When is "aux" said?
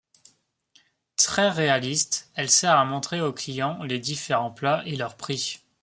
3.21-3.33